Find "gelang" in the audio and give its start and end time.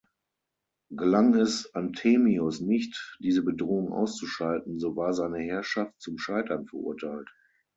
0.89-1.35